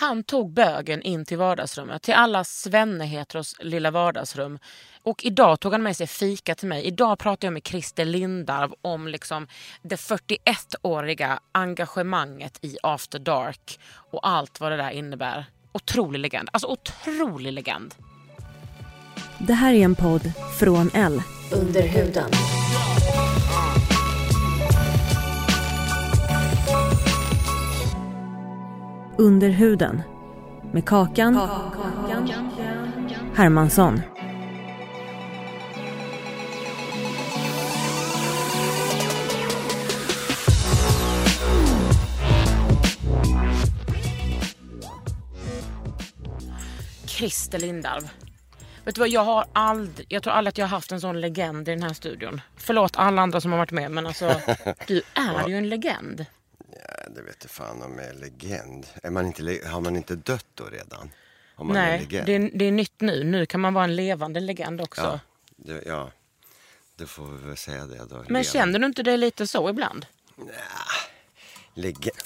[0.00, 4.58] Han tog bögen in till vardagsrummet, till alla Svenne-heteros lilla vardagsrum.
[5.02, 6.84] Och idag tog han med sig fika till mig.
[6.84, 9.46] Idag pratar jag med Christer Lindarw om liksom
[9.82, 15.44] det 41-åriga engagemanget i After Dark och allt vad det där innebär.
[15.72, 16.48] Otrolig legend.
[16.52, 17.94] Alltså otrolig legend.
[19.38, 21.22] Det här är en podd från L.
[21.52, 22.30] Under huden.
[29.20, 30.02] Under huden.
[30.72, 31.34] Med Kakan,
[33.34, 34.00] Hermansson.
[47.06, 48.08] Christer Lindarw.
[48.84, 51.20] Vet du vad, jag har aldrig, jag tror aldrig att jag har haft en sån
[51.20, 52.40] legend i den här studion.
[52.56, 54.40] Förlåt alla andra som har varit med men alltså,
[54.86, 56.26] du är ju en legend.
[57.18, 58.86] Ja, det vet jag fan om är legend.
[59.02, 61.10] Är man inte, har man inte dött då redan?
[61.56, 63.24] Om man är Nej, det är, det är nytt nu.
[63.24, 65.00] Nu kan man vara en levande legend också.
[65.02, 65.20] Ja,
[65.56, 66.10] det, ja,
[66.96, 68.14] det får vi väl säga det då.
[68.14, 68.44] Men Levande.
[68.44, 70.06] känner du inte det lite så ibland?
[71.74, 72.16] Legend.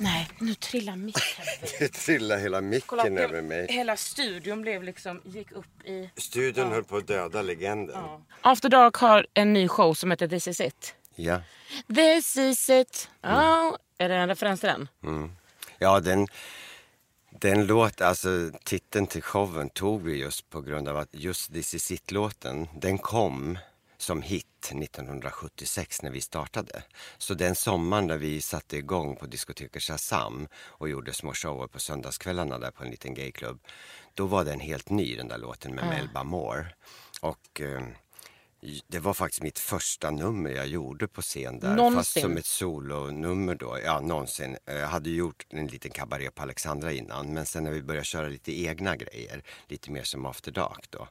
[0.00, 1.44] Nej, nu trillar micken.
[1.78, 3.66] Det trillar hela micken över mig.
[3.70, 6.10] hela studion blev liksom, gick upp i...
[6.16, 7.96] Studion höll på att döda legenden.
[8.40, 10.94] After Dark har en ny show som heter This is it.
[11.14, 11.42] Ja.
[11.94, 13.10] This is it.
[13.22, 13.76] Oh.
[13.98, 14.88] Är det en referens till den?
[15.78, 16.26] Ja, den,
[17.30, 21.74] den låt, alltså titeln till showen tog vi just på grund av att just This
[21.74, 23.58] is it-låten, den kom
[23.96, 26.82] som hit 1976 när vi startade.
[27.18, 31.78] Så den sommaren när vi satte igång på diskoteket Shazam och gjorde små shower på
[31.78, 33.60] söndagskvällarna där på en liten gayklubb.
[34.14, 36.66] Då var den helt ny den där låten med Melba Moore.
[37.20, 37.82] Och eh,
[38.86, 41.68] det var faktiskt mitt första nummer jag gjorde på scen där.
[41.68, 42.22] Fast Någonsin?
[42.22, 43.78] som ett solonummer då.
[43.84, 44.56] Ja, någonsin.
[44.66, 47.32] Eh, Jag hade gjort en liten kabaré på Alexandra innan.
[47.34, 51.08] Men sen när vi började köra lite egna grejer, lite mer som After Dark då.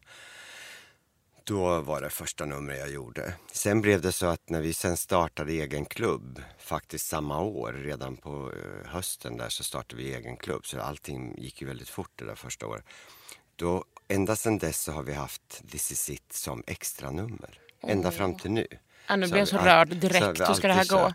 [1.45, 3.33] Då var det första numret jag gjorde.
[3.51, 8.17] Sen blev det så att när vi sen startade egen klubb, faktiskt samma år, redan
[8.17, 10.65] på eh, hösten där så startade vi egen klubb.
[10.65, 12.85] Så allting gick ju väldigt fort det där första året.
[13.55, 17.59] Då, ända sedan dess så har vi haft This is it som extra nummer.
[17.81, 18.67] Ända fram till nu.
[19.07, 20.37] Ja, nu blir jag så rörd direkt.
[20.37, 21.13] så Hur ska det här gå?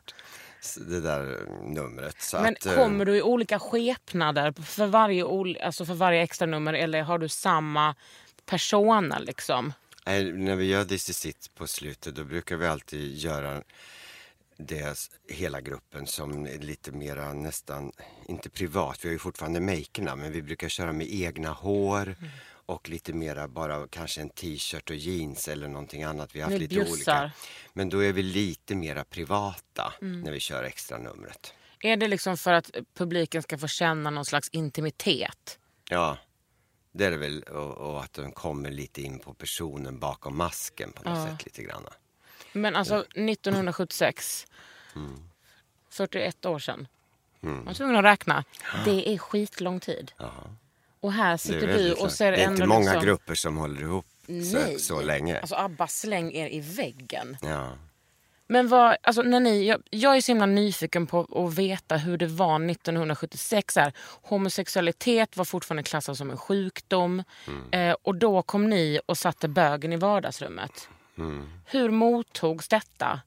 [0.77, 2.23] Det där numret.
[2.23, 5.25] Så Men att, eh, kommer du i olika skepnader för varje,
[5.65, 7.95] alltså för varje extra nummer eller har du samma
[8.47, 9.73] persona liksom?
[10.35, 13.63] När vi gör This is it på slutet då brukar vi alltid göra
[14.59, 17.93] det, hela gruppen som är lite mera nästan,
[18.29, 22.31] inte privat, vi har ju fortfarande makerna men vi brukar köra med egna hår Mm.
[22.69, 26.35] Och lite mera bara kanske en t-shirt och jeans eller någonting annat.
[26.35, 26.93] Vi har haft lite bjussar.
[26.93, 27.31] olika.
[27.73, 30.21] Men då är vi lite mera privata Mm.
[30.21, 31.55] när vi kör extra numret.
[31.81, 35.59] Är det liksom för att publiken ska få känna någon slags intimitet?
[35.91, 36.19] Ja,
[36.93, 40.93] det är det väl och, och att de kommer lite in på personen bakom masken
[40.93, 41.87] på något sätt lite grann.
[42.53, 44.47] Men alltså 1976,
[45.91, 46.89] 41 år sedan.
[47.41, 48.45] Man var tvungen att räkna.
[48.85, 50.13] Det är skitlång tid.
[51.01, 53.05] Och här Det är sitter du och ser Det är ändå inte många liksom...
[53.05, 54.07] grupper som håller ihop
[54.53, 55.41] så, så länge.
[55.41, 57.37] Alltså ABBA släng er i väggen.
[57.43, 57.73] Ja.
[58.51, 62.17] Men vad, alltså när ni, jag, jag är så himla nyfiken på att veta hur
[62.17, 63.77] det var 1976.
[63.77, 63.93] Här.
[64.23, 67.23] Homosexualitet var fortfarande klassad som en sjukdom.
[67.71, 70.89] Eh, och då kom ni och satte bögen i vardagsrummet.
[71.65, 73.21] Hur mottogs detta?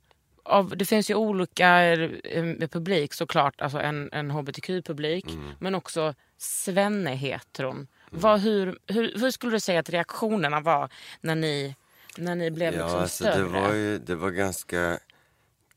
[0.51, 5.25] Av, det finns ju olika eh, publik såklart, alltså en, en hbtq-publik
[5.59, 7.88] men också svennehetron.
[8.09, 10.89] Vad, hur, hur, hur skulle du säga att reaktionerna var
[11.21, 11.75] när ni,
[12.18, 13.38] när ni blev Ja, liksom alltså större?
[13.38, 15.00] det var ju det var ganska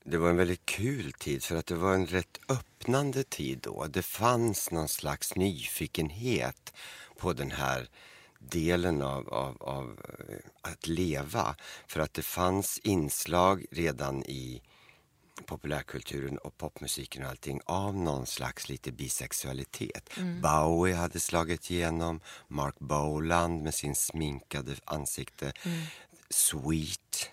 [0.05, 3.87] det var en väldigt kul tid för att det var en rätt öppnande tid då.
[3.87, 6.75] Det fanns någon slags nyfikenhet
[7.19, 7.89] på den här
[8.51, 11.57] delen av, av, av eh, att leva.
[11.87, 14.63] För att det fanns inslag redan i
[15.47, 20.11] populärkulturen och popmusiken och allting av någon slags lite bisexualitet.
[20.43, 25.53] Bowie hade slagit igenom, Mark Boland med sin sminkade ansikte,
[26.31, 27.31] Sweet,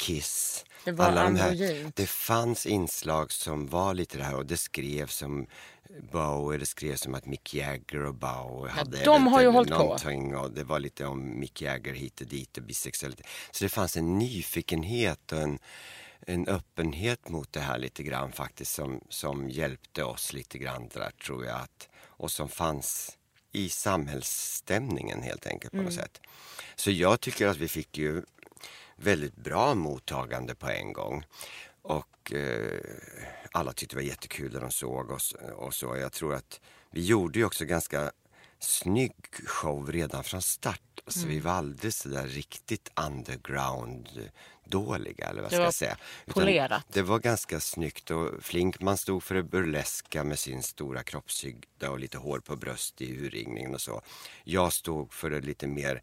[0.00, 0.64] Kiss.
[0.84, 4.56] Det var alla de här, det fanns inslag som var lite det här och det
[4.56, 5.46] skrevs som
[6.12, 9.78] Bowie, det skrevs som att Mick Jagger och Bowie hade de har ju hållit på.
[9.78, 13.26] någonting och det var lite om Mick Jagger hit och dit och bisexualitet.
[13.50, 15.58] Så det fanns en nyfikenhet och en,
[16.26, 21.10] en öppenhet mot det här lite grann faktiskt som, som hjälpte oss lite grann där
[21.10, 23.16] tror jag att, och som fanns
[23.52, 26.20] i samhällsstämningen helt enkelt på något sätt.
[26.76, 28.22] Så jag tycker att vi fick ju
[29.00, 31.26] väldigt bra mottagande på en gång.
[31.82, 32.80] Och eh,
[33.52, 35.96] alla tyckte det var jättekul när de såg oss och så.
[35.96, 36.60] Jag tror att
[36.90, 38.10] vi gjorde ju också ganska
[38.58, 39.14] snygg
[39.46, 40.80] show redan från start.
[41.04, 44.30] Alltså vi var aldrig så där riktigt underground
[44.64, 45.96] dåliga eller vad Det ska jag säga.
[46.26, 46.84] polerat.
[46.92, 51.98] det var ganska snyggt och Flinkman stod för det burleska med sin stora kroppshydda och
[51.98, 54.02] lite hår på bröst i urringningen och så.
[54.44, 56.02] Jag stod för det lite mer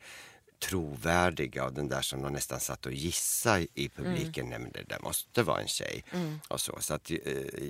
[0.60, 4.50] trovärdiga och den där som de nästan satt och gissade i publiken.
[4.50, 6.04] Men det där måste vara en tjej.
[6.48, 7.18] Och så så att, eh,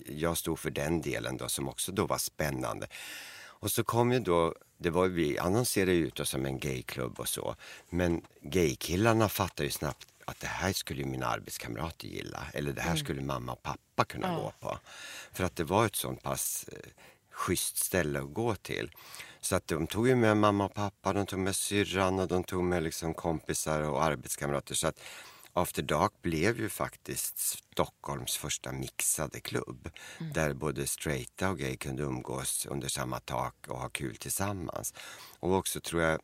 [0.07, 2.87] jag stod för den delen då som också då var spännande.
[3.59, 7.27] Och så kom ju då, det var, vi annonserade ut oss som en gayklubb och
[7.27, 7.55] så.
[7.89, 12.47] Men gaykillarna fattade ju snabbt att det här skulle mina arbetskamrater gilla.
[12.53, 14.79] Eller det här skulle mamma och pappa kunna gå på.
[15.31, 16.77] För att det var ett sånt pass eh,
[17.31, 18.91] schysst ställe att gå till.
[19.47, 22.43] Så att de tog ju med mamma och pappa, de tog med syrran och de
[22.43, 24.75] tog med liksom kompisar och arbetskamrater.
[24.75, 24.99] Så att
[25.53, 29.89] After Dark blev ju faktiskt Stockholms första mixade klubb.
[30.33, 34.93] Där både straighta och gay kunde umgås under samma tak och ha kul tillsammans.
[35.39, 36.19] Och också tror jag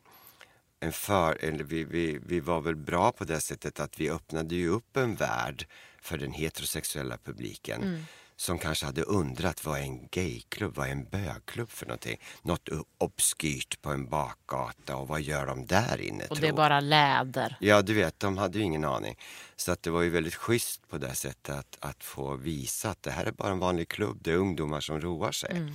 [0.80, 4.54] en för, eller vi, vi, vi var väl bra på det sättet att vi öppnade
[4.54, 5.66] ju upp en värld
[6.02, 8.06] för den heterosexuella publiken.
[8.36, 12.20] Som kanske hade undrat vad en gayklubb, vad en bögklubb för någonting?
[12.42, 16.80] Något obskyrt på en bakgata och vad gör de där inne Och det är bara
[16.80, 17.56] läder.
[17.60, 19.18] Ja, du vet, de hade ju ingen aning.
[19.56, 23.02] Så att det var ju väldigt schysst på det sättet att, att få visa att
[23.02, 25.72] det här är bara en vanlig klubb, det är ungdomar som roar sig.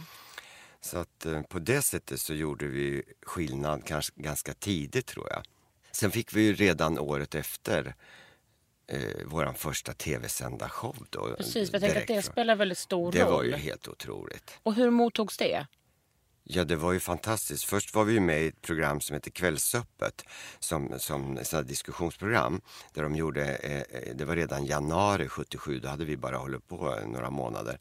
[0.81, 5.43] Så att eh, på det sättet så gjorde vi skillnad kanske ganska tidigt tror jag.
[5.91, 7.95] Sen fick vi ju redan året efter
[8.89, 11.35] eh, vår första tv-sända show då.
[11.37, 13.31] Precis, jag tänker att det spelar väldigt stor Det roll.
[13.31, 14.59] var ju helt otroligt.
[14.63, 15.67] Och hur mottogs det?
[16.43, 17.63] Ja, det var ju fantastiskt.
[17.63, 20.25] Först var vi med i ett program som heter Kvällsöppet,
[20.59, 22.61] som, som ett diskussionsprogram.
[22.93, 26.67] Där de gjorde, eh, eh, det var redan januari 77, då hade vi bara hållit
[26.67, 27.79] på några månader.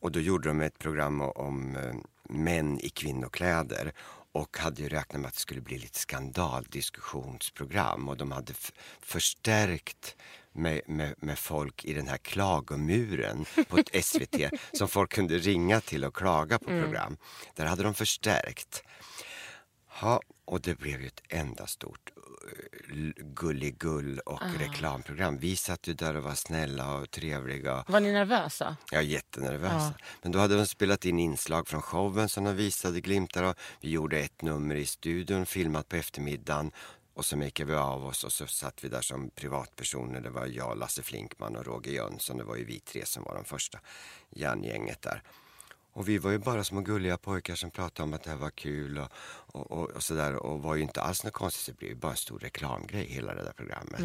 [0.00, 1.94] Och då gjorde de ett program om eh,
[2.34, 3.92] män i kvinnokläder
[4.32, 8.54] och hade ju räknat med att det skulle bli lite skandaldiskussionsprogram och de hade
[9.00, 10.16] förstärkt
[10.52, 15.80] med, med, med folk i den här klagomuren på ett SVT som folk kunde ringa
[15.80, 17.16] till och klaga på program.
[17.54, 18.82] Där hade de förstärkt.
[20.00, 22.12] Ja, och det blev ju ett enda stort
[23.16, 25.38] gulligull och reklamprogram.
[25.38, 27.84] Vi satt ju där och var snälla och trevliga.
[27.88, 28.76] Var ni nervösa?
[28.90, 29.92] Jag är jättenervös.
[30.22, 33.54] Men då hade de spelat in inslag från showen som de visade glimtar av.
[33.80, 36.72] Vi gjorde ett nummer i studion, filmat på eftermiddagen.
[37.14, 40.20] Och så makade vi av oss och så satt vi där som privatpersoner.
[40.20, 42.36] Det var jag, Lasse Flinkman och Roger Jönsson.
[42.36, 43.78] Det var ju vi tre som var de första
[44.30, 45.22] järngänget där.
[45.92, 48.50] Och vi var ju bara små gulliga pojkar som pratade om att det här var
[48.50, 50.34] kul och, och, och, och sådär.
[50.34, 51.66] Och var ju inte alls något konstigt.
[51.66, 54.00] Det blev ju bara en stor reklamgrej hela det där programmet.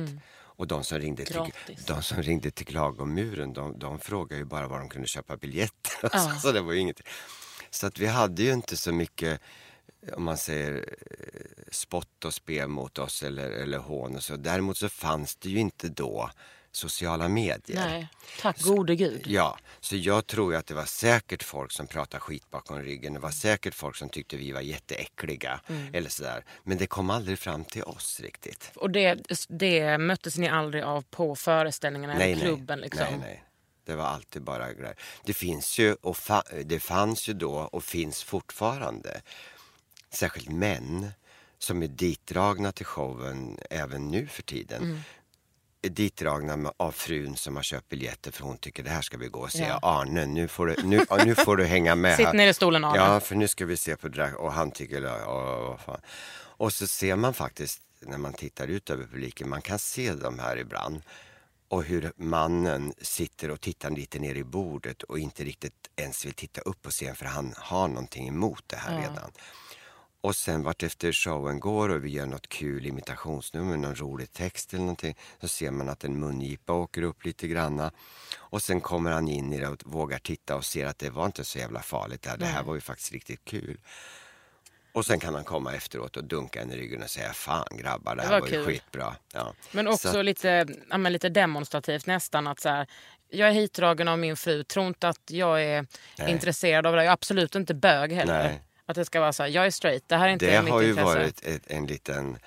[0.57, 1.51] Och de som ringde till,
[1.87, 5.91] de som ringde till klagomuren, de, de frågade ju bara var de kunde köpa biljetter.
[6.13, 6.39] Ja.
[6.41, 7.01] så det var ju inget.
[7.69, 9.41] Så att vi hade ju inte så mycket,
[10.13, 14.35] om man säger eh, spott och spe mot oss eller, eller hån och så.
[14.35, 16.29] Däremot så fanns det ju inte då
[16.75, 17.75] sociala medier.
[17.87, 18.07] Nej,
[18.41, 19.23] tack gode gud.
[19.27, 23.13] Ja, så jag tror att det var säkert folk som pratade skit bakom ryggen.
[23.13, 25.59] Det var säkert folk som tyckte vi var jätteäckliga.
[25.67, 25.93] Mm.
[25.93, 26.45] Eller sådär.
[26.63, 28.71] Men det kom aldrig fram till oss riktigt.
[28.75, 32.79] Och det, det möttes ni aldrig av på föreställningarna eller klubben?
[32.79, 33.05] Liksom.
[33.09, 33.43] nej, nej.
[33.85, 34.95] Det var alltid bara grejer.
[35.25, 39.21] Det finns ju och fa- det fanns ju då och finns fortfarande
[40.09, 41.11] särskilt män
[41.57, 44.83] som är ditdragna till showen även nu för tiden.
[44.83, 44.99] Mm.
[45.89, 49.39] Ditdragna av frun som har köpt biljetter för hon tycker det här ska vi gå
[49.39, 49.63] och se.
[49.63, 49.79] Ja.
[49.81, 52.15] Arne, nu får du, nu, nu får du hänga med.
[52.17, 52.97] Sitt ner i stolen Arne.
[52.97, 56.01] Ja, för nu ska vi se på drag och han tycker, ja, vad fan.
[56.57, 60.39] Och så ser man faktiskt när man tittar ut över publiken, man kan se dem
[60.39, 61.01] här ibland.
[61.67, 66.33] Och hur mannen sitter och tittar lite ner i bordet och inte riktigt ens vill
[66.33, 69.31] titta upp på scen för han har någonting emot det här redan.
[70.25, 74.73] Och sen vart efter showen går och vi gör något kul imitationsnummer, någon rolig text
[74.73, 77.91] eller någonting, så ser man att en mungipa åker upp lite granna.
[78.37, 81.25] Och sen kommer han in i det och vågar titta och ser att det var
[81.25, 83.77] inte så jävla farligt det här, det här var ju faktiskt riktigt kul.
[84.93, 88.15] Och sen kan han komma efteråt och dunka en i ryggen och säga fan grabbar
[88.15, 89.15] det här var var, ju kul." skitbra.
[89.33, 89.53] Ja.
[89.71, 92.47] Men också Så lite, ja, men lite demonstrativt nästan.
[92.47, 92.87] att så här,
[93.29, 94.63] Jag är hitdragen av min fru.
[94.63, 96.31] Tro inte att jag är Nej.
[96.31, 96.99] intresserad av det.
[97.03, 98.43] Jag är absolut inte bög heller.
[98.43, 98.61] Nej.
[98.85, 100.03] Att det ska vara så här, jag är straight.
[100.07, 101.05] Det här är inte Det mitt har ju intresse.
[101.05, 102.37] varit ett, en liten,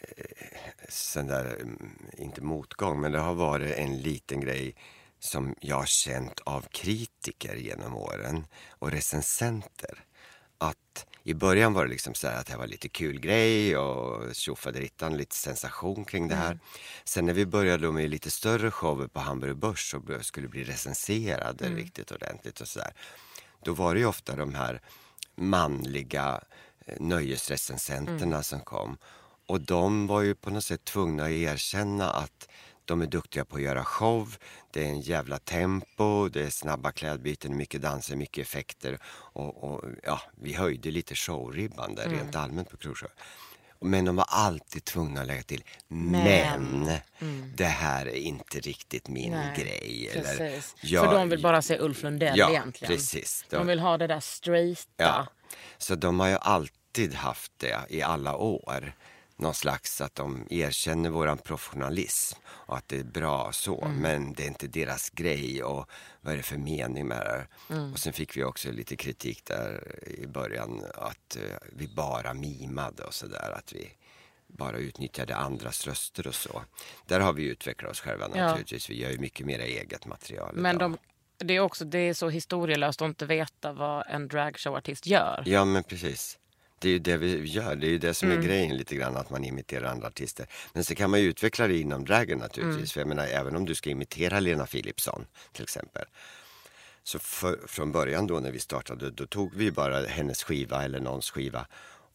[0.00, 4.74] eh, där, mm, inte motgång, men det har varit en liten grej
[5.18, 10.04] som jag har känt av kritiker genom åren och recensenter.
[10.58, 14.34] Att i början var det liksom så här att det var lite kul grej och
[14.34, 16.58] tjofaderittan, lite sensation kring det här.
[17.04, 21.68] Sen när vi började med lite större shower på Hamburg Börs och skulle bli recenserade
[21.68, 22.92] riktigt ordentligt och sådär.
[23.64, 24.80] Då var det ju ofta de här
[25.38, 26.40] manliga
[26.86, 28.98] eh, nöjesrecensenterna som kom.
[29.46, 32.48] Och de var ju på något sätt tvungna att erkänna att
[32.84, 34.36] de är duktiga på att göra show.
[34.70, 38.98] Det är en jävla tempo, det är snabba klädbyten, mycket danser, mycket effekter.
[39.04, 43.10] Och, och ja, vi höjde lite showribban där rent allmänt på krogshow.
[43.80, 46.90] Men de var alltid tvungna att lägga till men,
[47.54, 50.10] det här är inte riktigt min Nej, grej.
[50.14, 52.94] Eller, jag- För de vill bara se Ulf Lundell Ja, egentligen.
[52.94, 53.44] precis.
[53.50, 54.88] De vill ha det där straighta.
[54.96, 55.26] Ja.
[55.78, 58.92] Så de har ju alltid haft det i alla år.
[59.40, 63.84] Någon slags att de erkänner våran professionalism och att det är bra så.
[63.84, 63.96] Mm.
[63.96, 65.90] Men det är inte deras grej och
[66.20, 67.74] vad är det för mening med det?
[67.74, 67.92] Mm.
[67.92, 71.42] Och sen fick vi också lite kritik där i början att eh,
[71.72, 73.52] vi bara mimade och sådär.
[73.58, 73.90] Att vi
[74.46, 76.62] bara utnyttjade andras röster och så.
[77.06, 78.46] Där har vi utvecklat oss själva Ja.
[78.46, 78.90] naturligtvis.
[78.90, 80.54] Vi gör ju mycket mer eget material.
[80.54, 80.96] Men de,
[81.38, 85.42] det, är också, det är så historielöst att inte veta vad en dragshowartist gör.
[85.46, 86.38] Ja men precis.
[86.78, 87.76] Det är ju det vi gör.
[87.76, 88.40] Det är ju det som Mm.
[88.42, 90.46] är grejen lite grann att man imiterar andra artister.
[90.72, 92.38] Men så kan man ju utveckla det inom dragen Mm.
[92.38, 92.92] naturligtvis.
[92.92, 96.04] För jag menar även om du ska imitera Lena Philipsson till exempel.
[97.02, 101.00] Så för, från början då när vi startade då tog vi bara hennes skiva eller
[101.00, 101.66] någons skiva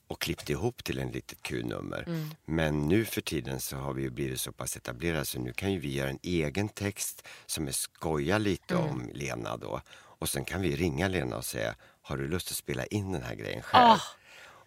[0.08, 2.04] och klippte ihop till en litet kul nummer.
[2.08, 2.30] Mm.
[2.46, 5.72] Men nu för tiden så har vi ju blivit så pass etablerade så nu kan
[5.74, 8.88] ju vi göra en egen text som är skoja lite Mm.
[8.90, 9.82] om Lena då.
[9.96, 13.22] Och sen kan vi ringa Lena och säga, har du lust att spela in den
[13.24, 13.84] här grejen själv?
[13.84, 14.00] Ah,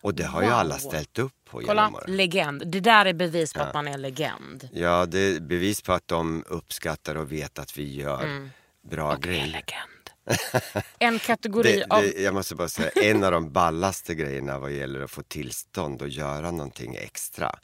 [0.06, 0.56] och det har ju wow.
[0.58, 2.16] alla ställt upp på Kolla, genom åren.
[2.16, 2.62] legend.
[2.66, 4.68] Det där är bevis på att man är en legend.
[4.72, 8.50] Ja, det är bevis på att de uppskattar och vet att vi gör
[8.90, 9.18] bra Mm.
[9.18, 9.46] Och är grejer.
[9.46, 10.10] legend.
[10.98, 12.02] En kategori Det, av...
[12.02, 16.02] det, jag måste bara säga, en av de ballaste grejerna vad gäller att få tillstånd
[16.02, 17.58] och göra någonting extra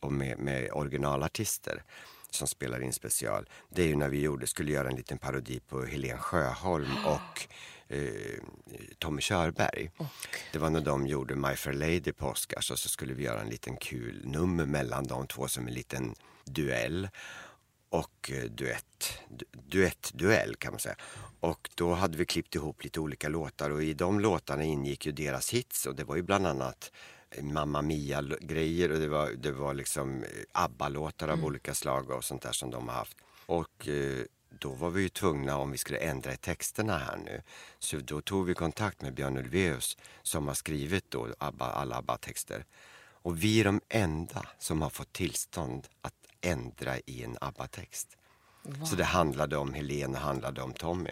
[0.00, 1.82] och med, med originalartister
[2.30, 3.48] som spelar in special.
[3.70, 7.46] Det är ju när vi gjorde, skulle göra en liten parodi på Helen Sjöholm och
[7.88, 8.42] eh,
[8.98, 9.90] Tommy Körberg.
[10.52, 13.40] Det var när de gjorde My Fair Lady på Oscars och så skulle vi göra
[13.40, 17.08] en liten kul nummer mellan de två som en liten duell
[17.90, 20.96] och eh, duett, du, duett, duell kan man säga.
[21.40, 25.12] Och då hade vi klippt ihop lite olika låtar och i de låtarna ingick ju
[25.12, 26.92] deras hits och det var ju bland annat
[27.42, 32.42] Mamma Mia-grejer och det var, det var liksom eh, ABBA-låtar av olika slag och sånt
[32.42, 33.16] där som de har haft.
[33.46, 34.24] Och eh,
[34.58, 37.42] då var vi ju tvungna om vi skulle ändra i texterna här nu.
[37.78, 42.64] Så då tog vi kontakt med Björn Ulvaeus som har skrivit då ABBA, alla ABBA-texter.
[43.22, 48.16] Och vi är de enda som har fått tillstånd att ändra i en ABBA-text.
[48.84, 51.10] Så det handlade om Helene och handlade om Tommy.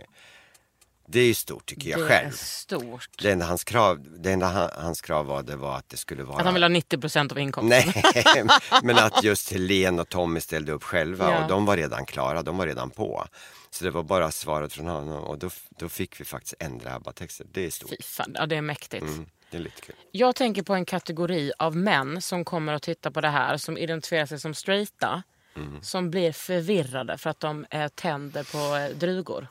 [1.09, 2.29] Det är stort tycker jag det själv.
[2.29, 3.09] är stort.
[3.23, 6.23] Det enda hans krav, det enda han, hans krav var, det var att det skulle
[6.23, 6.39] vara...
[6.39, 7.93] Att han vill ha 90 procent av inkomsten.
[8.15, 8.45] Nej,
[8.83, 11.43] men att just Helene och Tommy ställde upp själva Ja.
[11.43, 13.27] och de var redan klara, de var redan på.
[13.71, 17.47] Så det var bara svaret från honom och då, då fick vi faktiskt ändra ABBA-texter.
[17.53, 17.91] Det är stort.
[17.91, 19.03] Fy fan, ja, det är mäktigt.
[19.03, 19.95] Mm, det är lite kul.
[20.13, 23.79] Jag tänker på en kategori av män som kommer att titta på det här som
[23.79, 25.23] identifierar sig som straighta.
[25.57, 25.83] Mm.
[25.83, 29.47] Som blir förvirrade för att de eh, tänder på eh, drugor.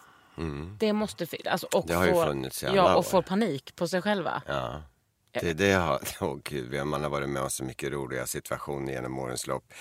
[0.80, 1.88] Det måste fi- alltså, och Mm.
[1.88, 2.98] Det har ju får, funnits i alla ja, år.
[2.98, 4.42] och får panik på sig själva.
[4.48, 4.84] Ja.
[5.32, 9.20] Det, det har, åh gud, man har varit med om så mycket roliga situationer genom
[9.20, 9.74] årens lopp.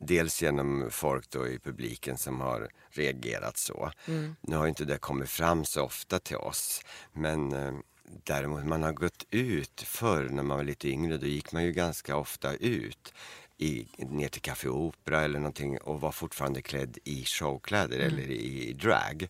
[0.00, 3.90] Dels genom folk då i publiken som har reagerat så.
[4.40, 6.82] Nu har inte det kommit fram så ofta till oss.
[7.12, 7.72] Men eh,
[8.24, 11.16] däremot man har gått ut förr när man var lite yngre.
[11.16, 13.12] Då gick man ju ganska ofta ut
[13.56, 18.68] i, ner till Café Opera eller någonting och var fortfarande klädd i showkläder eller i,
[18.68, 19.28] i drag.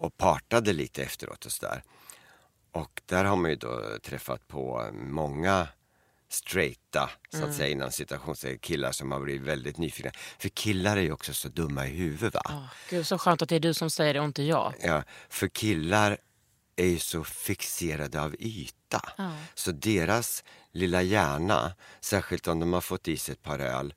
[0.00, 1.82] Och partade lite efteråt och sådär.
[2.72, 5.68] Och där har man ju då träffat på många
[6.28, 7.48] straighta, så Mm.
[7.50, 10.10] att säga innan citationstecken, killar som har blivit väldigt nyfikna.
[10.38, 12.42] För killar är ju också så dumma i huvudet va?
[12.48, 14.74] Åh, Gud, så skönt att det är du som säger det och inte jag.
[14.82, 16.18] Ja, för killar
[16.76, 19.12] är ju så fixerade av yta.
[19.18, 19.32] Ja.
[19.54, 23.94] Så deras lilla hjärna, särskilt om de har fått i sig ett par öl,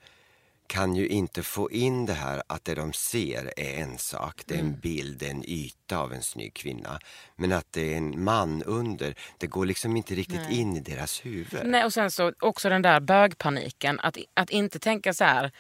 [0.74, 4.42] kan ju inte få in det här att det de ser är en sak.
[4.46, 4.74] Det är Mm.
[4.74, 7.00] en bild, det är en yta av en snygg kvinna.
[7.36, 11.26] Men att det är en man under, det går liksom inte riktigt in i deras
[11.26, 11.62] huvud.
[11.64, 14.00] Nej, och sen så också den där bögpaniken.
[14.00, 15.52] Att, att inte tänka så här...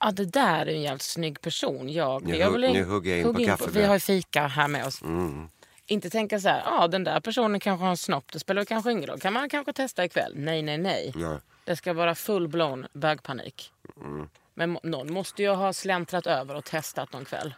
[0.00, 1.88] Ja, det där är en jävligt snygg person.
[1.88, 3.76] Jag, Nu jag hugg- vill nu hugger jag in på kaffet.
[3.76, 5.02] Vi har ju fika här med oss.
[5.02, 5.48] Mm.
[5.86, 8.92] Inte tänka så här, ja den där personen kanske har en snopp, det spelar kanske
[8.92, 9.20] ingen roll.
[9.20, 10.32] Kan man kanske testa ikväll?
[10.36, 11.12] Nej, nej, nej.
[11.16, 11.40] Ja.
[11.64, 13.72] Det ska vara full-blown bögpanik.
[14.00, 14.28] Mm.
[14.54, 17.54] Men må- någon måste ju ha släntrat över och testat någon kväll.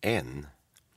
[0.00, 0.46] En,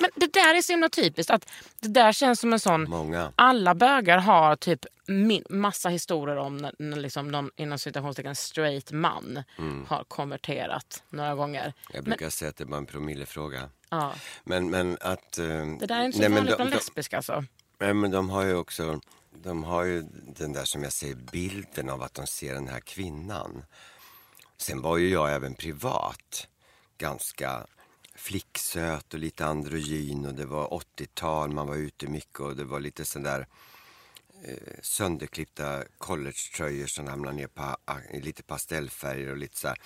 [0.00, 1.30] Men det där är så himla typiskt.
[1.30, 2.90] Att det där känns som en sån...
[2.90, 3.32] många.
[3.36, 8.92] Alla bögar har typ min, massa historier om när, när liksom någon inom citationstecken straight
[8.92, 9.86] man Mm.
[9.88, 11.72] har konverterat några gånger.
[11.92, 13.70] Jag brukar säga att det är bara en promillefråga.
[13.90, 14.12] Ja,
[14.44, 15.38] Men, men att...
[15.38, 17.44] eh, det där är inte så nej, men vanligt de- bland de- lesbiska alltså.
[17.78, 20.02] Nej, men de har ju också de har ju
[20.36, 23.62] den där som jag säger bilden av att de ser den här kvinnan.
[24.56, 26.48] Sen var ju jag även privat
[26.98, 27.66] ganska
[28.14, 32.80] flicksöt och lite androgyn och det var 80-tal, man var ute mycket och det var
[32.80, 33.46] lite sån där
[34.82, 37.76] sönderklippta collegetröjor som ramlade ner på
[38.10, 39.76] i lite pastellfärger och lite så här,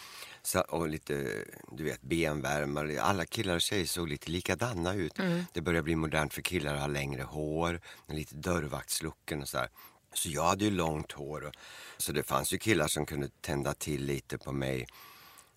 [0.43, 3.03] så, och lite, du vet, benvärmare.
[3.03, 5.19] Alla killar och tjejer såg lite likadana ut.
[5.53, 9.69] Det börjar bli modernt för killar att ha längre hår, lite dörrvaktslucken och så här.
[10.15, 11.45] Så jag hade ju långt hår.
[11.45, 11.55] Och,
[11.97, 14.87] så det fanns ju killar som kunde tända till lite på mig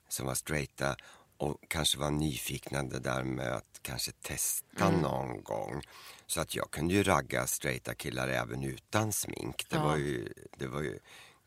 [0.09, 0.95] som var straighta
[1.37, 5.81] och kanske var nyfikna det där med att kanske testa någon gång.
[6.27, 9.65] Så att jag kunde ju ragga straighta killar även utan smink.
[9.69, 9.83] Det, Ja.
[9.83, 10.99] var, ju, det var ju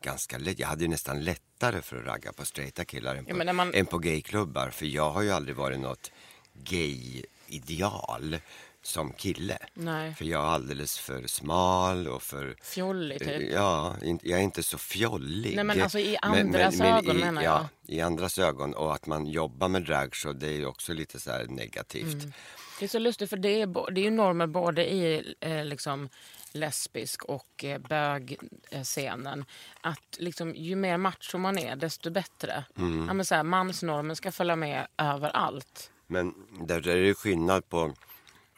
[0.02, 0.58] ganska lätt.
[0.58, 3.52] Jag hade ju nästan lättare för att ragga på straighta killar än Ja, på, när
[3.52, 4.70] man- än på gayklubbar.
[4.70, 6.10] För jag har ju aldrig varit något
[6.54, 8.38] gay-ideal
[8.82, 9.58] som kille.
[9.74, 10.14] Nej.
[10.14, 13.52] För jag är alldeles för smal och för Fjollig typ.
[13.52, 15.56] Ja, jag är inte så fjollig.
[15.56, 17.96] Nej, men alltså i andras ögon i, menar ja, jag.
[17.96, 18.74] i andras ögon.
[18.74, 22.14] Och att man jobbar med dragshow, det är ju också lite så negativt.
[22.14, 22.32] Mm.
[22.78, 26.08] Det är så lustigt för det är, det är ju normer både i eh, liksom
[26.52, 29.44] lesbisk och eh, bögscenen.
[29.80, 32.64] Att liksom, ju mer macho man är, desto bättre.
[32.78, 33.06] Mm.
[33.06, 35.90] Ja, men så här, mansnormen ska följa med överallt.
[36.06, 37.94] Men där är det skillnad på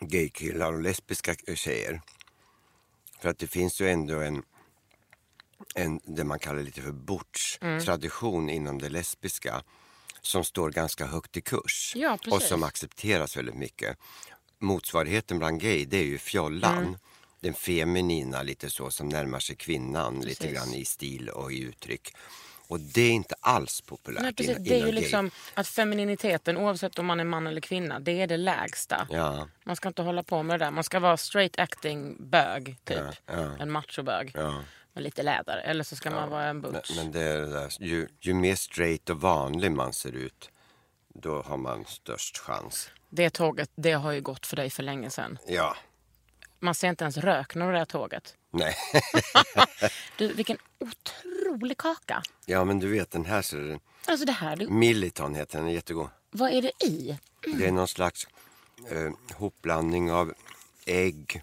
[0.09, 2.01] gaykillar och lesbiska tjejer.
[3.21, 4.43] För att det finns ju ändå en,
[5.75, 9.63] en det man kallar lite för butch-tradition inom det lesbiska
[10.21, 13.99] som står ganska högt i kurs Ja, och som accepteras väldigt mycket.
[14.59, 16.79] Motsvarigheten bland gay, det är ju fjollan.
[16.79, 16.97] Mm.
[17.41, 20.59] Den feminina, lite så, som närmar sig kvinnan lite Precis.
[20.59, 22.15] grann i stil och i uttryck.
[22.73, 24.57] Och det är inte alls populärt Nej, precis.
[24.57, 28.21] in- Det är ju liksom att femininiteten, oavsett om man är man eller kvinna, det
[28.21, 29.07] är det lägsta.
[29.11, 30.71] Ja, Man ska inte hålla på med det där.
[30.71, 32.99] Man ska vara straight acting bög, typ.
[32.99, 33.57] Ja, ja.
[33.61, 34.31] En machobög.
[34.35, 34.63] ja.
[34.93, 35.57] Med lite läder.
[35.57, 36.97] Eller så ska man vara en Men, butch.
[36.97, 40.51] men det är det där, ju, ju mer straight och vanlig man ser ut,
[41.15, 42.91] då har man störst chans.
[43.09, 45.39] Det tåget, det har ju gått för dig för länge sedan.
[45.47, 45.77] Ja,
[46.63, 48.35] Man ser inte ens röken av det här tåget.
[48.51, 48.77] nej.
[50.17, 52.23] Du, vilken otrolig kaka.
[52.47, 53.79] ja, men du vet den här ser du.
[54.07, 56.09] Alltså det här, du, Milliton heter den, den är jättegod.
[56.31, 57.19] vad är det i?
[57.59, 58.27] Det är någon slags
[58.91, 60.33] eh, hopblandning av
[60.87, 61.43] ägg,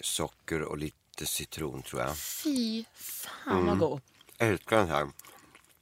[0.00, 2.16] socker och lite citron tror jag.
[2.18, 3.66] Fy fan Mm.
[3.66, 4.00] vad god.
[4.38, 5.08] Jag älskar den här.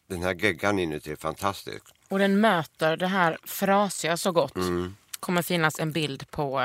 [0.06, 1.84] Den här geggan inuti är fantastisk.
[2.08, 4.56] Och den möter det här frasiga så gott.
[4.56, 4.96] Mm.
[5.20, 6.60] kommer finnas en bild på,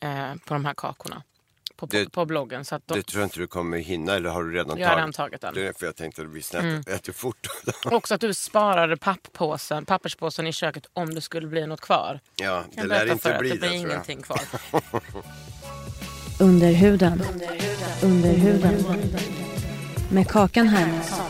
[0.00, 1.22] eh, på de här kakorna.
[1.76, 2.64] På, Det- på bloggen.
[2.64, 4.86] Så att de, Det tror jag inte du kommer hinna, eller har du redan Jag
[4.88, 4.98] har tagit?
[4.98, 5.54] redan tagit den.
[5.54, 6.88] Det är därför jag tänkte att det blir snett.
[6.88, 7.46] Äter fort.
[7.84, 12.20] Också att du sparade papppåsen, papperspåsen i köket om det skulle bli något kvar.
[12.36, 13.76] ja, Jag det lär inte bli att det det blir jag.
[13.90, 14.40] ingenting kvar.
[16.40, 17.22] Under huden.
[18.02, 18.84] Under huden.
[20.10, 21.26] Med Kakan Hermansson.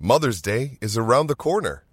[0.00, 1.82] Mother's Day is around the corner.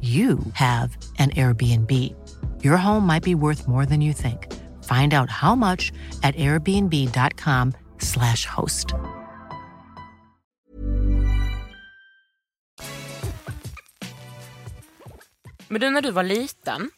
[0.00, 1.90] you have an Airbnb.
[2.62, 4.52] Your home might be worth more than you think.
[4.84, 5.90] Find out how much
[6.22, 8.92] at airbnb.com/slash host.
[15.68, 16.90] Men du, när du var liten,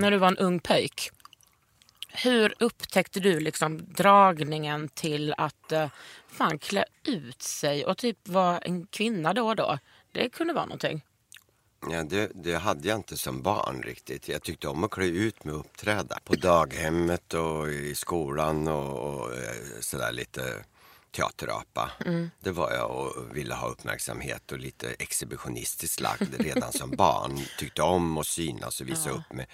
[0.00, 1.10] när du var en ung pöjk.
[2.08, 5.88] Hur upptäckte du liksom dragningen till att eh,
[6.28, 9.78] fan klä ut sig och typ vara en kvinna då och då?
[10.12, 11.02] Det kunde vara någonting.
[11.90, 14.28] Ja, det, det hade jag inte som barn riktigt.
[14.28, 16.18] Jag tyckte om att klä ut mig och uppträda.
[16.24, 20.64] På daghemmet och i skolan och, och eh, sådär lite
[21.10, 21.90] teaterapa.
[22.40, 27.40] Det var jag och ville ha uppmärksamhet och lite exhibitionistiskt lagd redan som barn.
[27.58, 29.46] Tyckte om att synas och visa upp mig.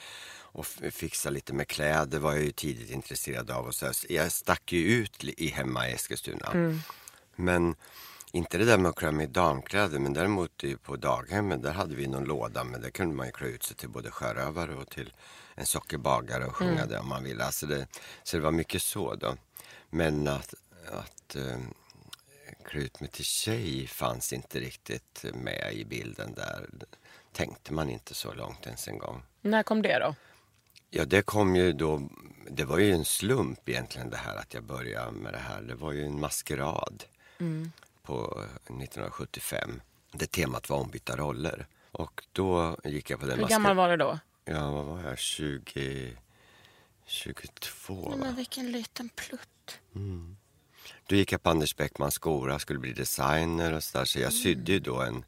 [0.56, 3.66] Och fixa lite med kläder var jag ju tidigt intresserad av.
[3.66, 6.50] Och så jag stack ju ut i hemma i Eskilstuna.
[7.36, 7.74] Men
[8.34, 11.94] inte det där med att klä mig i damkläder men däremot på daghemmet där hade
[11.94, 14.88] vi någon låda men där kunde man ju klä ut sig till både sjörövare och
[14.90, 15.12] till
[15.54, 17.44] en sockerbagare och sjunga det om man ville.
[17.44, 17.86] Alltså det,
[18.22, 19.36] så det var mycket så då.
[19.90, 20.54] Men att,
[20.92, 21.58] att eh,
[22.64, 26.68] klä ut mig till tjej fanns inte riktigt med i bilden där.
[27.32, 29.22] Tänkte man inte så långt ens en gång.
[29.40, 30.14] När kom det då?
[30.90, 32.08] Ja, det kom ju då.
[32.50, 35.62] Det var ju en slump egentligen det här att jag började med det här.
[35.62, 37.04] Det var ju en maskerad
[38.04, 39.80] på 1975.
[40.12, 41.66] Det temat var ombytta roller.
[41.90, 44.18] Och då gick jag på den Hur gammal var du då?
[44.44, 45.18] Ja, vad var jag?
[45.18, 46.16] 20...
[47.06, 48.16] 22 va?
[48.16, 49.80] Men vilken liten plutt.
[51.06, 54.04] Då gick jag på Anders Bäckmans skola, skulle bli designer och sådär.
[54.04, 54.42] Så jag Mm.
[54.42, 55.24] sydde ju då en,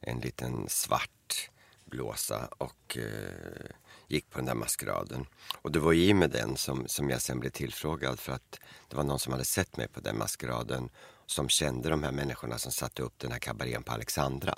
[0.00, 1.50] en liten svart
[1.84, 3.70] blåsa och eh,
[4.08, 5.26] gick på den där maskeraden.
[5.62, 8.96] Och det var i med den som, som jag sen blev tillfrågad för att det
[8.96, 10.88] var någon som hade sett mig på den maskeraden
[11.30, 14.54] som kände de här människorna som satte upp den här kabarén på Alexandra.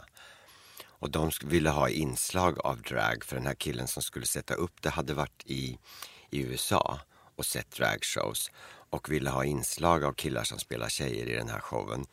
[0.85, 4.83] Och de ville ha inslag av drag för den här killen som skulle sätta upp
[4.83, 5.79] det hade varit i,
[6.31, 7.01] i USA
[7.37, 8.51] och sett dragshows
[8.91, 12.07] och ville ha inslag av killar som spelar tjejer i den här showen.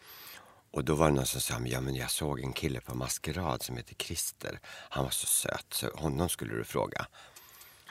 [0.72, 3.63] Och då var det någon som sa, ja men jag såg en kille på maskerad
[3.63, 4.60] som heter Christer.
[4.65, 7.06] Han var så söt, så honom skulle du fråga.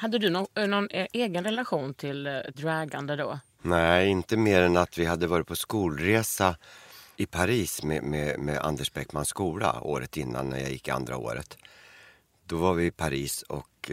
[0.00, 3.38] Hade du någon, eh, någon eh, egen relation till eh, dragande då?
[3.62, 6.56] Nej, inte mer än att vi hade varit på skolresa
[7.16, 11.58] i Paris med, med, med Anders Bäckmans skola året innan när jag gick andra året.
[12.44, 13.90] Då var vi i Paris och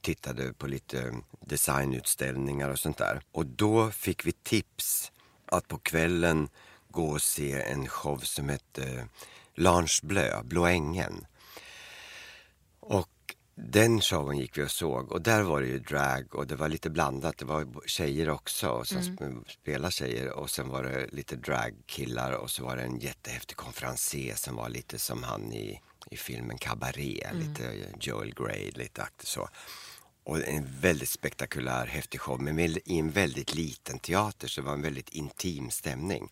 [0.00, 3.20] tittade på lite designutställningar och sånt där.
[3.32, 5.12] Och då fick vi tips
[5.46, 6.48] att på kvällen
[6.88, 9.06] gå och se en show som hette
[9.54, 11.26] Lange Bleu, Blå ängen.
[12.80, 13.19] Och
[13.68, 16.68] den showen gick vi och såg och där var det ju drag och det var
[16.68, 17.38] lite blandat.
[17.38, 22.32] Det var tjejer också och som sp- spelade tjejer och sen var det lite dragkillar
[22.32, 26.58] och så var det en jättehäftig konferencier som var lite som han i, i filmen
[26.58, 29.48] Cabaret, lite Joel Grey, lite så.
[30.24, 34.74] Och en väldigt spektakulär, häftig show men i en väldigt liten teater så det var
[34.74, 36.28] en väldigt intim stämning.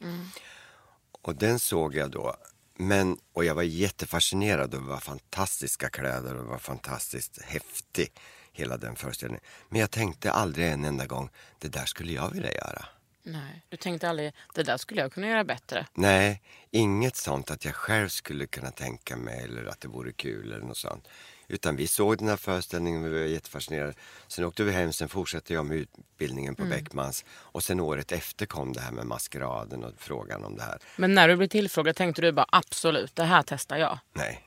[1.23, 2.37] Och den såg jag då.
[2.81, 8.13] Men, och jag var jättefascinerad och det var fantastiska kläder och det var fantastiskt häftig
[8.53, 9.45] hela den föreställningen.
[9.69, 12.85] Men jag tänkte aldrig en enda gång, det där skulle jag vilja göra.
[13.23, 13.65] Nej.
[13.69, 15.87] Du tänkte aldrig, det där skulle jag kunna göra bättre?
[15.95, 20.53] Nej, inget sånt att jag själv skulle kunna tänka mig eller att det vore kul
[20.53, 21.09] eller något sånt.
[21.49, 23.95] Utan vi såg den här föreställningen och vi var jättefascinerade.
[24.29, 27.25] Sen åkte vi hem, sen fortsatte jag med utbildningen på Beckmans.
[27.31, 30.79] Och sen året efter kom det här med maskeraden och frågan om det här.
[30.97, 33.99] Men när du blev tillfrågad tänkte du bara absolut, det här testar jag.
[34.13, 34.45] Nej.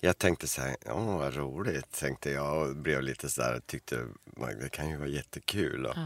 [0.00, 4.06] Jag tänkte så här, åh vad roligt, tänkte jag och blev lite så här, tyckte
[4.60, 5.86] det kan ju vara jättekul.
[5.86, 5.96] Och,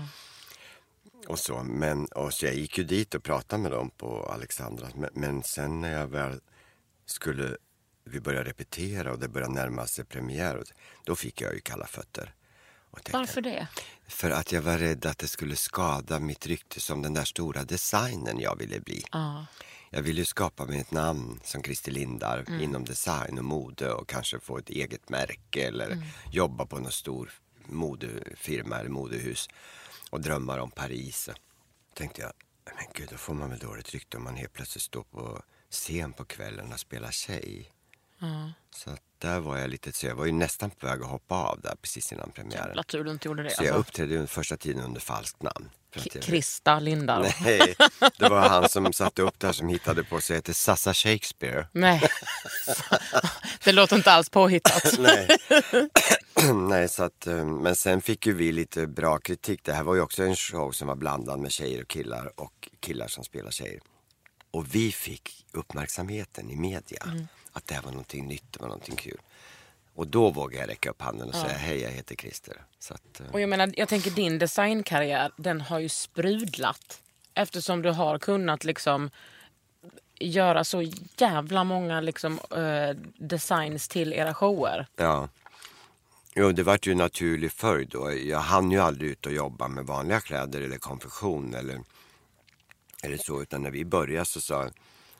[1.27, 4.89] och så, men och så jag gick ju dit och pratade med dem på Alexandra.
[4.95, 6.41] Men, men sen när jag väl
[7.07, 7.57] skulle,
[8.05, 10.67] vi började repetera och det började närma sig premiär, och-
[11.05, 12.35] då fick jag ju kalla fötter.
[12.95, 13.69] Tänkte, Varför det?
[14.09, 17.65] För att jag var rädd att det skulle skada mitt rykte som den där stora
[17.65, 19.05] designen jag ville bli.
[19.13, 19.47] Ja.
[19.91, 24.09] Jag ville ju skapa mig ett namn som Christer Lindar inom design och mode och
[24.09, 27.33] kanske få ett eget märke eller jobba på någon stor
[27.67, 29.49] modefirma eller modehus
[30.11, 31.29] och drömmar om Paris.
[31.95, 32.33] tänkte jag,
[32.65, 36.13] men gud då får man väl dåligt rykte om man helt plötsligt står på scen
[36.13, 37.71] på kvällen och spelar tjej.
[38.77, 41.35] Så att där var jag lite, så jag var ju nästan på väg att hoppa
[41.35, 42.67] av där precis innan premiären.
[42.67, 43.51] Jävla tur du inte gjorde det.
[43.51, 43.81] Så jag Alltså.
[43.81, 45.71] uppträdde under första tiden under falskt namn.
[45.95, 47.33] Jag- Krista Lindarw.
[47.45, 47.75] Nej,
[48.19, 51.67] det var han som satte upp det här som hittade på sig, heter Sassa Shakespeare.
[51.73, 52.03] Nej.
[53.65, 54.99] det låter inte alls påhittat.
[54.99, 55.29] Nej.
[56.55, 59.61] Nej, så att, eh, men sen fick ju vi lite bra kritik.
[59.65, 62.69] Det här var ju också en show som var blandad med tjejer och killar och
[62.81, 63.81] killar som spelar tjejer.
[64.55, 67.03] Och vi fick uppmärksamheten i media.
[67.07, 67.29] Mm.
[67.53, 69.21] Att det här var någonting nytt, det var någonting kul.
[69.95, 72.65] Och då vågade jag räcka upp handen och säga hej, jag heter Christer.
[72.91, 77.03] Att, eh, Och jag menar, jag tänker din designkarriär, den har ju sprudlat.
[77.35, 79.11] Eftersom du har kunnat liksom
[80.21, 80.83] göra så
[81.17, 84.87] jävla många liksom, eh, designs till era shower.
[84.97, 85.29] Ja.
[86.35, 88.13] Jo, det vart ju en naturlig följd då.
[88.13, 91.81] Jag hann ju aldrig ut och jobba med vanliga kläder eller konfektion eller,
[93.05, 93.43] eller så.
[93.43, 94.71] Utan när vi började så sa,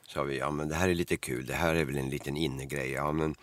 [0.07, 2.37] sa vi, ja men det här är lite kul, det här är väl en liten
[2.37, 2.91] innegrej.
[2.91, 3.35] Ja men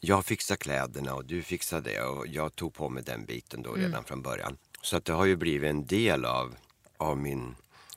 [0.00, 3.72] jag fixar kläderna och du fixar det och jag tog på mig den biten då
[3.72, 4.56] redan från början.
[4.82, 6.54] Så att det har ju blivit en del av,
[6.96, 7.54] av min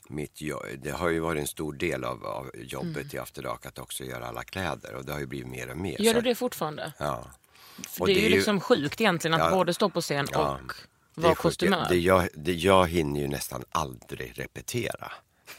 [0.09, 0.63] mitt jobb.
[0.77, 4.03] Det har ju varit en stor del av, av jobbet i After Dark att också
[4.03, 6.01] göra alla kläder och det har ju blivit mer och mer.
[6.01, 6.93] Gör du det fortfarande?
[6.97, 7.27] Ja.
[7.87, 9.57] För det är det ju liksom sjukt egentligen att Ja.
[9.57, 10.59] både stå på scen Ja.
[10.65, 10.71] och
[11.23, 11.85] vara kostymör.
[11.89, 15.11] Det, jag, det, jag hinner ju nästan aldrig repetera.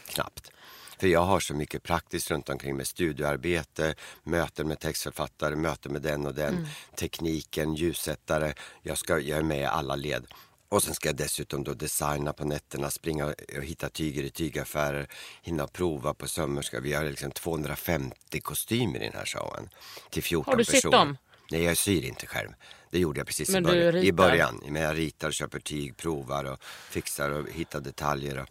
[0.07, 0.51] Knappt.
[0.99, 6.01] För jag har så mycket praktiskt runt omkring med studioarbete, möten med textförfattare, möten med
[6.01, 6.67] den och den, Mm.
[6.95, 8.53] tekniken, ljussättare.
[8.81, 10.25] Jag, ska, jag är med i alla led.
[10.69, 15.07] Och sen ska jag dessutom då designa på nätterna, springa och hitta tyger i tygaffärer,
[15.41, 16.79] hinna prova på sömmerska.
[16.79, 19.69] Vi har liksom 250 kostymer i den här showen.
[20.09, 20.97] Till 14 Har du sytt personer.
[20.97, 21.17] dem?
[21.51, 22.49] Nej, jag syr inte själv.
[22.91, 24.63] Det gjorde jag precis i, början, i början.
[24.69, 28.37] Men jag ritar, köper tyg, provar och fixar och hittar detaljer.
[28.37, 28.47] Och...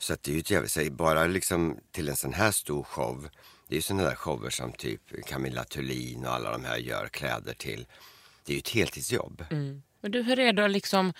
[0.00, 2.82] Så att det är ju ett jävligt, så bara liksom till en sån här stor
[2.82, 3.28] show.
[3.68, 7.08] Det är ju sådana där shower som typ Camilla Thulin och alla de här gör
[7.08, 7.86] kläder till.
[8.44, 9.44] Det är ju ett heltidsjobb.
[10.00, 11.12] Men du, hur är det liksom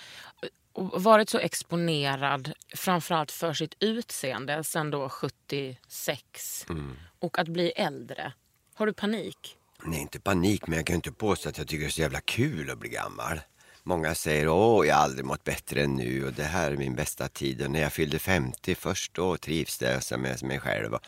[0.73, 6.95] och varit så exponerad framförallt för sitt utseende sen då 76 Mm.
[7.19, 8.33] och att bli äldre?
[8.73, 9.57] Har du panik?
[9.83, 12.21] Nej, inte panik, men jag kan inte påstå att jag tycker det är så jävla
[12.21, 13.39] kul att bli gammal.
[13.83, 16.95] Många säger åh, jag har aldrig mått bättre än nu och det här är min
[16.95, 17.61] bästa tid.
[17.61, 20.93] Och när jag fyllde 50 först då trivs det jag med mig själv.
[20.93, 21.01] Och,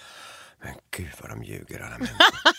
[0.59, 2.17] men gud vad de ljuger alla människor.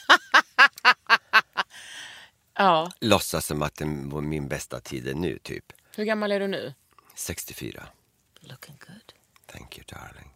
[2.57, 2.91] Ja.
[3.01, 5.65] Låtsas som att det var min bästa tid är nu, typ.
[5.97, 6.75] Hur gammal är du nu?
[7.15, 7.87] 64.
[8.41, 9.13] Looking good.
[9.47, 10.31] Thank you darling.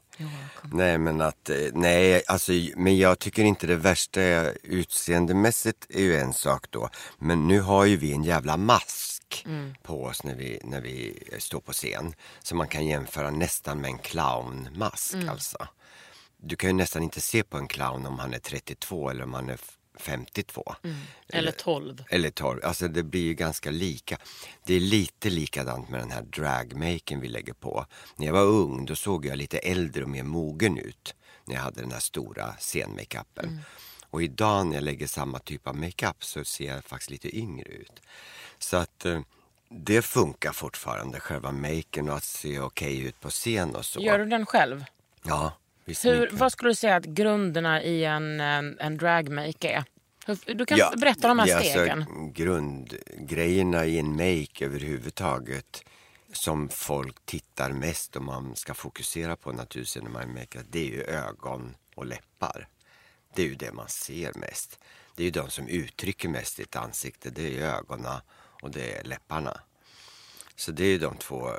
[0.73, 6.03] Nej men att, eh, nej alltså men jag tycker inte det värsta är utseendemässigt är
[6.03, 6.91] ju en sak då.
[7.19, 9.18] Men nu har ju vi en jävla mask
[9.83, 12.15] på oss när vi, när vi står på scen.
[12.43, 15.69] Som man kan jämföra nästan med en clownmask alltså.
[16.37, 19.35] Du kan ju nästan inte se på en clown om han är 32 eller om
[19.35, 20.75] han är f- 52.
[21.29, 22.05] Eller 12.
[22.11, 22.61] Eller 12.
[22.65, 24.19] Alltså det blir ju ganska lika.
[24.65, 27.87] Det är lite likadant med den här dragmaken vi lägger på.
[28.17, 31.15] När jag var ung då såg jag lite äldre och mer mogen ut.
[31.45, 33.61] När jag hade den här stora scenmakeupen.
[34.11, 37.69] Och idag när jag lägger samma typ av makeup så ser jag faktiskt lite yngre
[37.69, 38.01] ut.
[38.59, 39.21] Så att eh,
[39.69, 44.01] det funkar fortfarande, själva maken och att se okej ut på scen och så.
[44.01, 44.85] Gör du den själv?
[45.23, 45.53] Ja,
[46.03, 49.85] Hur, vad skulle du säga att grunderna i en, en, en dragmake är?
[50.55, 52.33] Du kan Ja, berätta de här ja, alltså, stegen.
[52.33, 55.85] grundgrejerna i en make överhuvudtaget
[56.33, 60.85] som folk tittar mest om man ska fokusera på naturligtvis när man makar, det är
[60.93, 62.69] ju ögon och läppar.
[63.35, 64.79] Det är ju det man ser mest.
[65.17, 67.31] Det är ju de som uttrycker mest i ett ansikte.
[67.31, 68.13] Det är ögonen
[68.63, 69.61] och det är läpparna.
[70.57, 71.51] Så det är de två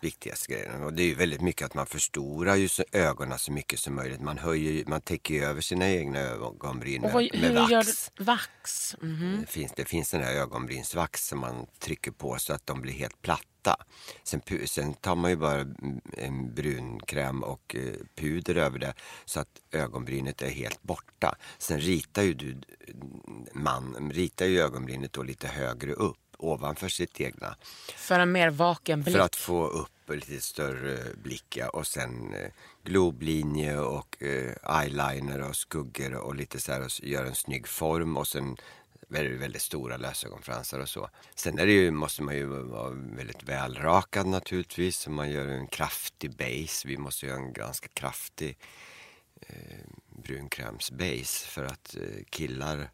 [0.00, 0.84] viktigaste grejerna.
[0.84, 4.20] Och det är ju väldigt mycket att man förstorar ju ögonen så mycket som möjligt.
[4.20, 8.10] Man, höjer, man täcker ju över sina egna ögonbryn Och med, vad, med hur vax.
[8.18, 8.24] gör?
[8.24, 8.96] Vax?
[9.02, 9.38] Mhm.
[9.40, 12.92] Det finns, det finns den här ögonbrynsvax som man trycker på så att de blir
[12.92, 13.76] helt platta.
[14.22, 18.94] Sen, sen tar man ju bara mm, en brunkräm och eh, puder över det
[19.24, 21.36] så att ögonbrynet är helt borta.
[21.58, 22.56] Sen ritar ju du,
[23.52, 27.56] man ritar ju ögonbrynet då lite högre upp ovanför sitt egna.
[27.96, 29.16] För en mer vaken blick.
[29.16, 31.68] För att få upp lite större blick ja.
[31.68, 32.50] och sen eh,
[32.84, 37.68] globlinje och eh, eyeliner och skuggor och lite så här och s- gör en snygg
[37.68, 38.56] form och sen
[39.08, 41.10] väldigt, väldigt stora lösögonfransar och så.
[41.34, 44.96] Sen är det ju, måste man ju vara väldigt välrakad naturligtvis.
[44.98, 46.88] Så man gör en kraftig base.
[46.88, 48.58] Vi måste göra en ganska kraftig
[49.40, 49.56] eh,
[50.22, 52.90] brunkrämsbase för att eh, killar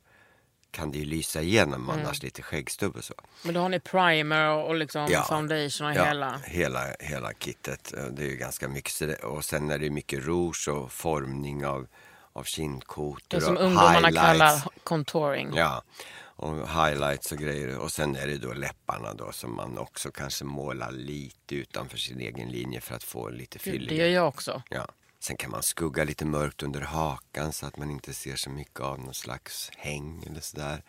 [0.73, 3.15] kan det ju lysa igenom annars lite skäggstubb och så.
[3.43, 5.23] Men då har ni primer och, och liksom Ja.
[5.23, 6.39] foundation och Ja, hela.
[6.45, 7.93] hela, hela kittet.
[7.95, 9.25] Eh, Det är ju ganska mycket.
[9.25, 11.87] Och sen är det mycket rouge och formning av,
[12.33, 14.21] av kindkotor Det som och ungdomarna highlights.
[14.21, 15.51] kallar contouring.
[15.57, 15.83] Ja,
[16.21, 17.79] och highlights och grejer.
[17.79, 22.21] Och sen är det då läpparna då som man också kanske målar lite utanför sin
[22.21, 24.09] egen linje för att få lite Det gör fylligare.
[24.11, 24.63] jag också.
[24.71, 24.87] Ja.
[25.23, 28.81] Sen kan man skugga lite mörkt under hakan så att man inte ser så mycket
[28.81, 30.83] av någon slags häng eller sådär.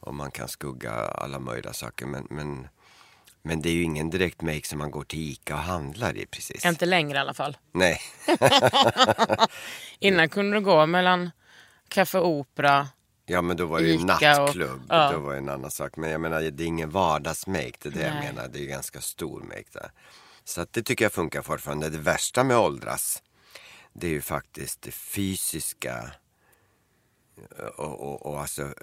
[0.00, 2.06] Och man kan skugga alla möjliga saker.
[2.06, 2.68] Men, men,
[3.42, 6.26] men det är ju ingen direkt make som man går till Ica och handlar i
[6.26, 6.64] precis.
[6.66, 7.56] Inte längre i alla fall.
[7.72, 8.00] Nej.
[9.98, 11.30] Innan kunde du gå mellan
[11.88, 12.88] Café Opera.
[13.26, 14.08] Ja men då var det ju Ica och-
[14.46, 14.82] nattklubb.
[14.88, 15.12] ja.
[15.12, 15.96] Då var det en annan sak.
[15.96, 17.72] Men jag menar det är ingen vardagsmake.
[17.82, 18.32] Det är det jag Nej.
[18.32, 18.48] menar.
[18.48, 19.90] Det är ganska stor make där.
[20.44, 21.88] Så att det tycker jag funkar fortfarande.
[21.88, 23.22] Det värsta med åldras.
[24.00, 26.12] Det är ju faktiskt det fysiska.
[27.76, 28.74] Och, och, och alltså.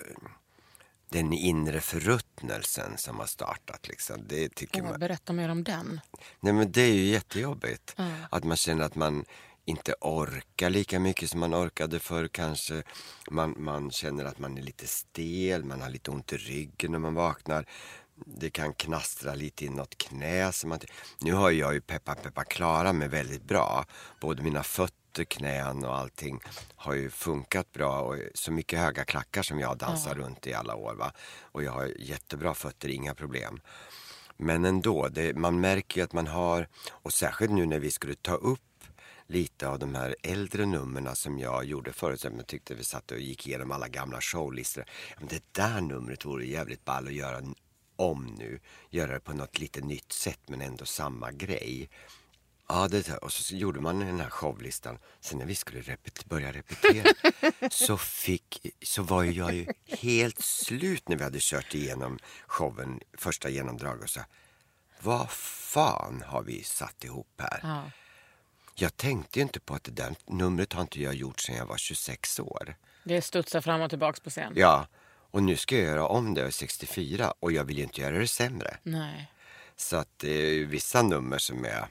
[1.09, 4.27] Den inre förruttnelsen som har startat liksom.
[4.27, 4.99] Det tycker man.
[4.99, 6.01] berätta mer om den.
[6.39, 7.95] Nej men det är ju jättejobbigt.
[8.29, 9.25] Att man känner att man
[9.65, 12.83] inte orkar lika mycket som man orkade förr kanske.
[13.31, 16.99] Man, man känner att man är lite stel, man har lite ont i ryggen när
[16.99, 17.65] man vaknar.
[18.25, 20.51] Det kan knastra lite i något knä.
[20.51, 20.79] Som man,
[21.19, 23.85] nu har jag ju peppa peppa klarat mig väldigt bra.
[24.21, 26.39] Både mina fötter, knän och allting
[26.75, 28.01] har ju funkat bra.
[28.01, 30.95] Och så mycket höga klackar som jag dansar runt i alla år.
[30.95, 31.11] Va?
[31.41, 33.59] Och jag har jättebra fötter, inga problem.
[34.37, 38.15] Men ändå, det, man märker ju att man har, och särskilt nu när vi skulle
[38.15, 38.61] ta upp
[39.27, 42.23] lite av de här äldre numren som jag gjorde förut.
[42.23, 44.83] Jag tyckte vi satt och gick igenom alla gamla showlistor.
[45.09, 47.41] Ja, Men det där numret vore jävligt ball att göra
[47.95, 48.59] om nu.
[48.89, 51.89] Göra det på något lite nytt sätt men ändå samma grej.
[52.67, 54.97] Ja, det, och så gjorde man den här showlistan.
[55.19, 57.13] Sen när vi skulle repet- börja repetera
[57.71, 63.49] så, fick, så var jag ju helt slut när vi hade kört igenom showen, första
[63.49, 64.19] genomdrag och så.
[65.01, 67.59] Vad fan har vi satt ihop här?
[67.63, 67.91] Ja.
[68.75, 71.65] Jag tänkte ju inte på att det där numret har inte jag gjort sedan jag
[71.65, 72.75] var 26 år.
[73.03, 74.53] Det studsar fram och tillbaks på scen.
[74.55, 74.87] Ja,
[75.31, 78.27] och nu ska jag göra om det 64 och jag vill ju inte göra det
[78.27, 78.77] sämre.
[78.83, 79.31] Nej.
[79.75, 81.85] Så att det är ju vissa nummer som är eh,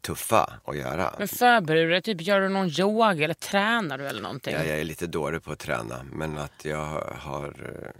[0.00, 1.14] tuffa att göra.
[1.18, 2.00] Men förbereder du?
[2.00, 4.54] Typ, gör du någon yoga eller tränar du eller någonting?
[4.54, 7.46] Ja, jag är lite dålig på att träna, men att jag har...
[7.84, 7.90] eh,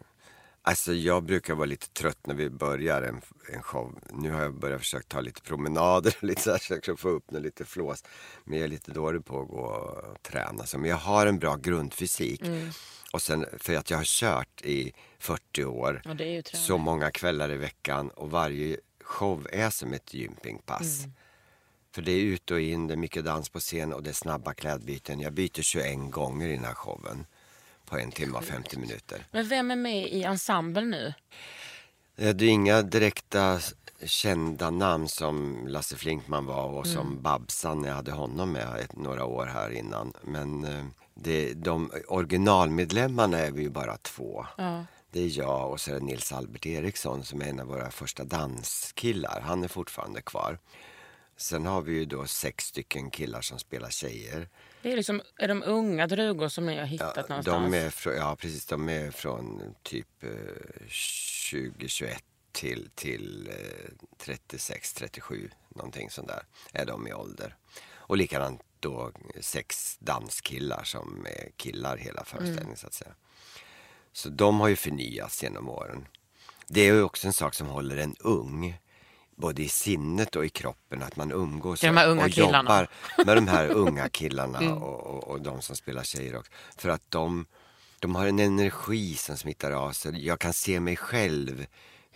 [0.69, 3.21] Alltså jag brukar vara lite trött när vi börjar en,
[3.53, 3.99] en show.
[4.11, 7.31] Nu har jag börjat försöka ta lite promenader och lite så här, försöka få upp
[7.31, 8.05] något lite flås.
[8.45, 10.67] Men jag är lite dålig på att gå och träna.
[10.67, 12.43] Så, men jag har en bra grundfysik.
[12.47, 12.71] Mm.
[13.13, 16.03] Och sen för att jag har kört i 40 år.
[16.57, 20.99] Så många kvällar i veckan och varje show är som ett gympingpass.
[21.05, 21.13] Mm.
[21.97, 24.15] För det är ut och in, det är mycket dans på scen och det är
[24.15, 25.21] snabba klädbyten.
[25.21, 27.27] Jag byter 21 gånger i den här showen
[27.87, 29.27] på en timme och 50 minuter.
[29.31, 31.15] Men vem är med i ensemblen nu?
[32.17, 33.61] Eh, Det är inga direkta
[34.05, 39.25] kända namn som Lasse Flinkman var och som Babsan, jag hade honom med ett, några
[39.25, 40.13] år här innan.
[40.23, 44.47] Men eh, det, de originalmedlemmarna är vi ju bara två.
[45.11, 47.91] Det är jag och så är det Nils Albert Eriksson som är en av våra
[47.91, 49.41] första danskillar.
[49.41, 50.59] Han är fortfarande kvar.
[51.37, 54.49] Sen har vi ju då sex stycken killar som spelar tjejer.
[54.83, 57.73] Det är, liksom, är de unga drugor som ni har hittat någonstans?
[57.73, 60.31] De är från, ja precis, de är från typ eh,
[61.51, 67.57] 2021 till, till eh, 36, 37 någonting sånt där är de i ålder.
[67.85, 73.15] Och likadant då sex danskillar som är killar hela föreställningen så att säga.
[74.13, 76.07] Så de har ju förnyats genom åren.
[76.67, 78.79] Det är ju också en sak som håller en ung.
[79.37, 81.03] Både i sinnet och i kroppen.
[81.03, 82.59] Att man umgås och killarna.
[82.59, 82.89] jobbar
[83.25, 86.53] med de här unga killarna och, och, och de som spelar tjejer också.
[86.77, 87.47] För att de,
[87.99, 90.27] de har en energi som smittar av sig.
[90.27, 91.67] Jag kan se mig själv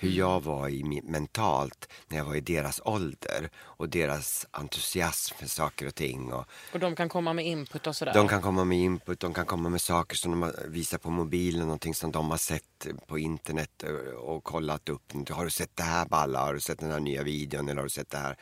[0.01, 3.51] hur jag var i, mentalt när jag var i deras ålder.
[3.59, 6.33] Och deras entusiasm för saker och ting.
[6.33, 8.15] Och, Och de kan komma med input och sådär?
[8.15, 11.11] de kan komma med input, de kan komma med saker som de har visat på
[11.11, 15.13] mobilen, någonting som de har sett på internet eh, och kollat upp.
[15.31, 16.45] Har du sett det här Balla?
[16.45, 18.37] Har du sett den här nya videon eller har du sett det här?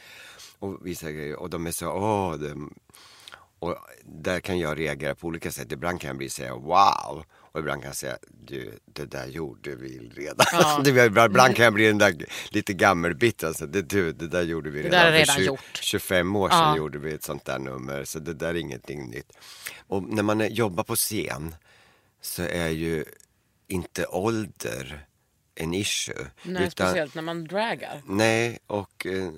[0.58, 1.06] Och vissa.
[1.38, 2.34] Och de är så, åh.
[2.34, 2.74] De...
[3.58, 5.72] Och där kan jag reagera på olika sätt.
[5.72, 7.24] Ibland kan jag bli säga wow.
[7.58, 10.46] Och ibland kan jag säga, du det där gjorde vi redan.
[10.52, 10.82] Ja.
[11.26, 13.46] Ibland kan jag bli den där lite gammelbitter.
[13.46, 15.78] Alltså, det, du, det där gjorde vi redan är för redan gjort.
[15.80, 16.76] 25 år sedan Ja.
[16.76, 18.04] gjorde vi ett sånt där nummer.
[18.04, 19.32] Så det där är ingenting nytt.
[19.86, 21.54] Och när man jobbar på scen
[22.20, 23.04] så är ju
[23.68, 25.06] inte ålder
[25.54, 26.26] en issue.
[26.42, 28.02] Nej, speciellt när man dragar.
[28.06, 29.30] Nej, och eh,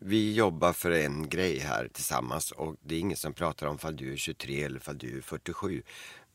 [0.00, 3.96] vi jobbar för en grej här tillsammans och det är ingen som pratar om fall
[3.96, 5.82] du är 23 eller fall du är 47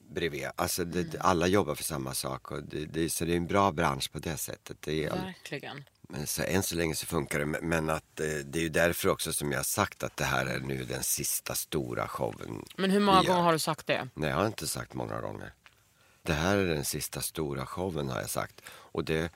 [0.10, 0.47] bredvid.
[0.56, 1.16] Alltså det, Mm.
[1.20, 4.20] alla jobbar för samma sak och det, det, så det är en bra bransch på
[4.20, 4.78] det sättet.
[4.82, 5.84] Det är, Verkligen.
[6.01, 7.45] men så än så länge så funkar det.
[7.45, 10.45] Men- att eh, det är ju därför också som jag har sagt att det här
[10.45, 12.66] är nu den sista stora showen.
[12.78, 14.10] Men hur många gånger har du sagt det?
[14.14, 15.53] Nej, jag har inte sagt många gånger.
[16.24, 18.62] det här är den sista stora showen har jag sagt.
[18.68, 19.32] Och det,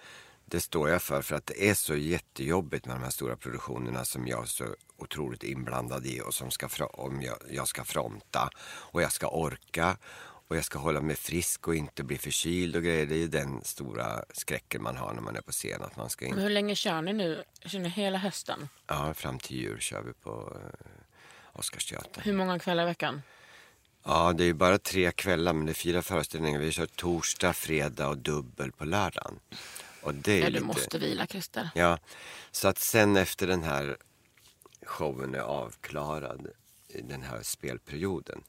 [0.45, 4.05] det står jag för, för att det är så jättejobbigt med de här stora produktionerna
[4.05, 8.49] som jag är så otroligt inblandad i och som ska, om jag, jag ska fronta
[8.67, 9.97] och jag ska orka
[10.49, 13.05] och jag ska hålla mig frisk och inte bli förkyld och grejer.
[13.05, 15.81] Det är ju den stora skräcken man har när man är på scen.
[15.81, 16.39] Att man ska Men in...
[16.43, 17.43] hur länge kör ni nu?
[17.65, 18.69] Kör ni hela hösten?
[18.87, 22.23] Ja, fram till jul kör vi på eh, Oscarsteatern.
[22.23, 23.21] Hur många kvällar i veckan?
[24.03, 26.59] Ja, det är bara tre kvällar men det är fyra föreställningar.
[26.59, 29.39] Vi kör torsdag, fredag och dubbel på lördagen.
[30.01, 30.65] Och det är Ja, du lite...
[30.65, 31.69] måste vila Christer.
[31.75, 31.99] Ja,
[32.51, 33.97] så att sen efter den här
[34.85, 36.47] showen är avklarad,
[36.87, 38.43] i den här spelperioden,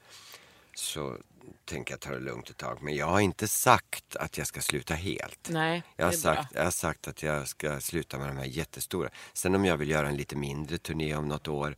[0.74, 1.16] så
[1.64, 2.78] tänker jag ta det lugnt ett tag.
[2.82, 5.48] Men jag har inte sagt att jag ska sluta helt.
[5.50, 6.18] Nej, Jag har, bra.
[6.18, 9.10] sagt, jag har sagt att jag ska sluta med de här jättestora.
[9.32, 11.76] Sen om jag vill göra en lite mindre turné om något år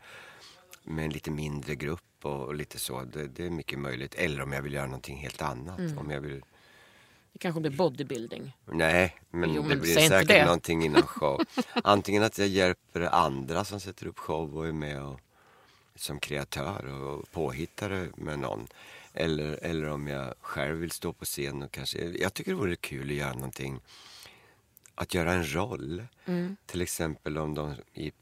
[0.85, 4.15] med en lite mindre grupp och, och lite så, det, det är mycket möjligt.
[4.15, 5.79] Eller om jag vill göra någonting helt annat.
[5.79, 5.99] Mm.
[5.99, 6.43] Om jag vill
[7.33, 8.57] Det kanske blir bodybuilding.
[8.65, 10.45] Nej, men Jo, det men blir säkert det.
[10.45, 11.43] någonting inom show.
[11.85, 15.21] Antingen att jag hjälper andra som sätter upp show och är med och,
[15.95, 18.67] som kreatör och påhittare med någon.
[19.15, 21.99] Eller, eller om jag själv vill stå på scen och kanske...
[21.99, 23.81] Jag tycker det vore kul att göra någonting.
[24.95, 26.07] Att göra en roll.
[26.25, 26.57] Mm.
[26.67, 27.75] Till exempel om de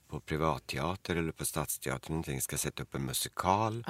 [0.08, 3.82] på privatteater eller på stadsteater någonting ska sätta upp en musikal.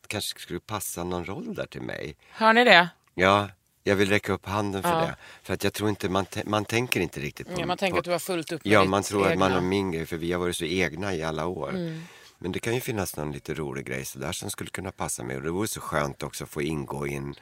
[0.00, 2.16] Det kanske skulle passa någon roll där till mig.
[2.30, 2.88] Hör ni det?
[3.14, 3.48] Ja,
[3.82, 5.00] jag vill räcka upp handen för Ja.
[5.00, 5.16] det.
[5.42, 7.60] För att jag tror inte, man, man tänker inte riktigt på...
[7.60, 9.48] Ja, man tänker på, att du har fullt upp med Ja, man tror att man
[9.48, 9.60] egna.
[9.60, 11.70] har min grej, för vi har varit så egna i alla år.
[11.70, 12.02] Mm.
[12.44, 15.36] Men det kan ju finnas någon lite rolig grej sådär som skulle kunna passa mig.
[15.36, 17.34] Och det vore så skönt också att få ingå i en,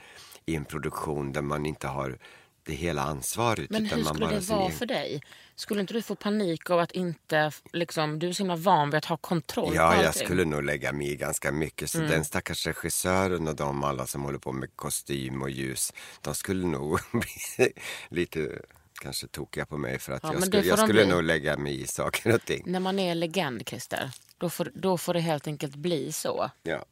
[0.46, 2.18] i en produktion där man inte har
[2.64, 3.70] det hela ansvaret.
[3.70, 5.20] Men hur skulle det vara egen- för dig?
[5.54, 8.98] Skulle inte du få panik av att inte, liksom, du är så himla van vid
[8.98, 10.04] att ha kontroll Ja, allting.
[10.04, 11.90] jag skulle nog lägga mig i ganska mycket.
[11.90, 12.10] Så Mm.
[12.10, 16.66] den stackars regissören och de alla som håller på med kostym och ljus, de skulle
[16.66, 17.72] nog bli
[18.08, 18.60] lite
[19.02, 21.86] kanske tokiga på mig för att Ja, jag skulle, jag skulle nog lägga mig i
[21.86, 22.62] saker och ting.
[22.66, 24.10] När man är legend, Christer,
[24.42, 26.50] då får, då får det helt enkelt bli så.
[26.62, 26.84] Ja.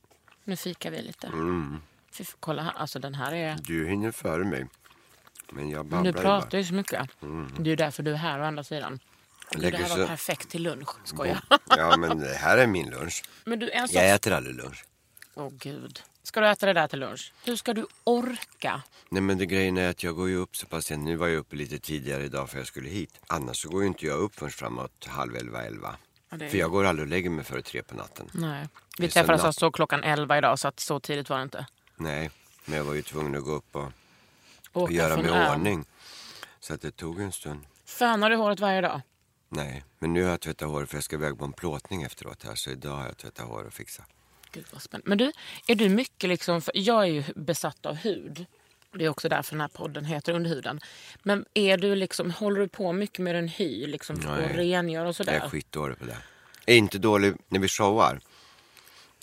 [0.45, 1.27] Nu fikar vi lite.
[1.27, 1.77] Mm.
[2.13, 3.57] Fy, kolla här, alltså den här är...
[3.63, 4.67] Du hinner före mig.
[5.53, 7.09] Men jag babblar du pratar ju så mycket.
[7.57, 9.01] Det är ju därför du är här å andra sidan.
[9.51, 11.41] Du, det Lägger här var så- perfekt till lunch, skojar.
[11.69, 13.23] Ja, men det här är min lunch.
[13.45, 13.97] Men du, en sak...
[13.97, 14.85] Jag äter aldrig lunch.
[15.35, 16.03] Åh gud.
[16.23, 17.33] Ska du äta det där till lunch?
[17.45, 18.83] Hur ska du orka?
[19.09, 21.05] Nej men det grejen är att jag går ju upp så pass sent.
[21.05, 23.21] Nu var jag uppe lite tidigare idag för jag skulle hit.
[23.27, 25.97] Annars så går ju inte jag upp förrän framåt halv elva, elva.
[26.31, 28.31] Ja, det är- För jag går aldrig och lägger mig före tre på natten.
[28.35, 28.69] Nej.
[28.99, 31.67] Vi träffades alltså klockan 11 idag så att så tidigt var det inte.
[31.97, 32.31] Nej,
[32.65, 33.93] men jag var ju tvungen att gå upp och,
[34.73, 35.85] och göra mig i ordning.
[36.61, 37.67] Så att det tog en stund.
[37.85, 39.01] Fönar du håret varje dag?
[39.49, 42.45] Nej, men nu har jag tvättat hår för jag ska iväg på en plåtning efteråt
[42.45, 42.55] här.
[42.55, 44.07] Så idag har jag tvättat hår och fixat.
[44.53, 45.09] Gud vad spännande.
[45.09, 45.33] Men du,
[45.67, 48.47] är du mycket liksom, för jag är ju besatt av hud.
[48.93, 50.81] Det är också därför den här podden heter Under huden.
[51.23, 54.45] Men är du liksom, håller du på mycket med en hy liksom, Nej.
[54.45, 55.33] och rengör och Jag sådär?
[55.33, 56.17] är skitdålig på det.
[56.65, 58.21] Jag är inte dålig när vi showar.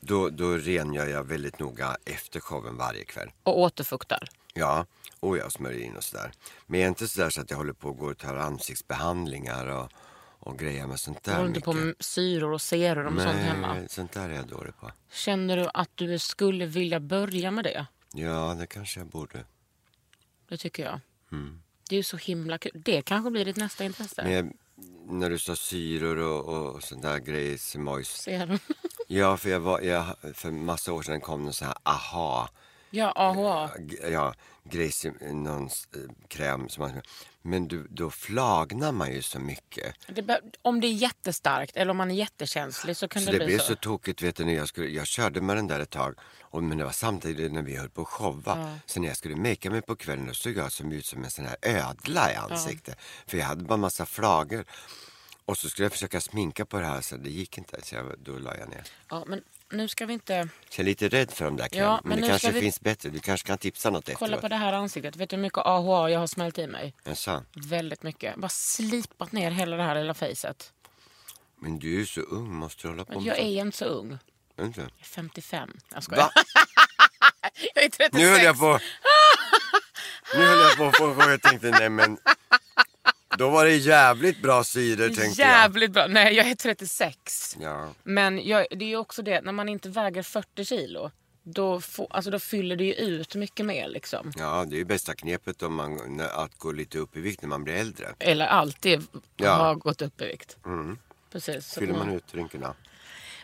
[0.02, 3.30] Då, då rengör jag väldigt noga efter showen varje kväll.
[3.44, 4.30] Och återfuktar?
[4.54, 4.86] Ja,
[5.20, 6.32] och jag smörjer in och sådär.
[6.66, 9.66] Men jag är inte sådär så att jag håller på och går och tar ansiktsbehandlingar
[9.68, 9.92] och,
[10.40, 13.74] och grejer med sånt där håller inte på med syror och serum och sånt hemma?
[13.74, 14.92] Nej, sånt där är jag dålig på.
[15.12, 17.86] Känner du att du skulle vilja börja med det?
[18.14, 19.44] Ja, det kanske jag borde.
[20.50, 21.00] Det tycker jag.
[21.32, 21.62] Mm.
[21.90, 22.72] Det är ju så himla kul.
[22.76, 24.24] Det kanske blir ditt nästa intresse.
[24.24, 24.54] Men
[25.20, 28.10] när du sa syror och, och sånt där grejer, semojs.
[28.10, 28.60] Serum.
[29.10, 32.50] Ja, för jag var, jag, för massa år sedan kom någon sån här aha.
[32.90, 33.70] ja, AHA.
[34.12, 34.34] Ja,
[34.70, 35.70] grej, som- någon eh,
[36.28, 37.02] kräm som man...
[37.42, 39.96] Men du, då flagnar man ju så mycket.
[40.08, 43.46] Det om det är jättestarkt eller om man är jättekänslig så kan Så det, det
[43.46, 43.66] bli blev så.
[43.66, 46.16] så tokigt, vet du, när jag, skulle, jag körde med den där ett tag.
[46.42, 48.80] Och, men det var samtidigt när vi höll på att showa.
[48.86, 51.32] Så när jag skulle makea mig på kvällen då såg jag som ut som en
[51.32, 52.98] sån här ödla i ansiktet.
[53.28, 54.66] För jag hade bara massa flagor.
[55.46, 57.82] Och så skulle jag försöka sminka på det här så det gick inte.
[57.84, 58.84] Så jag, då la jag ner.
[59.10, 59.42] Ja, men
[59.72, 61.70] nu ska vi inte jag är lite rädd för de där.
[61.72, 63.10] Ja, men, men det kanske vi- finns bättre.
[63.10, 64.42] Du kanske kan tipsa något kolla efteråt.
[64.42, 65.16] på det här ansiktet.
[65.16, 66.94] Vet du hur mycket AHA jag har smält i mig?
[67.04, 67.44] Jaså?
[67.70, 68.36] Väldigt mycket.
[68.36, 70.74] Bara slipat ner hela det här lilla facet.
[71.60, 73.48] Men du är ju så ung, måste du hålla på Men med jag sånt?
[73.48, 74.18] är inte så ung.
[74.56, 74.82] Jag Inte?
[74.82, 75.78] är 55.
[75.94, 76.24] Jag skojar.
[76.24, 76.32] Va?
[77.76, 78.14] jag är 36.
[78.14, 78.80] Nu höll jag på...
[80.36, 81.32] Nu höll jag på att få fråga.
[81.32, 82.18] Jag tänkte, nej men...
[83.38, 86.08] Då var det jävligt bra syre tänkte Jävligt bra.
[86.08, 87.58] Nej, jag är 36.
[87.60, 87.72] jag.
[87.72, 87.90] Ja.
[88.04, 91.12] Men jag, det är ju också det, när man inte väger 40 kilo.
[91.44, 94.32] Då, får, alltså då fyller det ju ut mycket mer liksom.
[94.38, 97.50] ja, det är ju bästa knepet om man, att gå lite upp i vikt när
[97.50, 98.08] man blir äldre.
[98.20, 99.04] Eller alltid
[99.38, 99.54] Ja.
[99.56, 100.58] har gått upp i vikt.
[100.66, 100.98] Mm.
[101.32, 101.74] Precis.
[101.74, 102.16] Fyller man Mm.
[102.16, 102.74] ut drinkarna.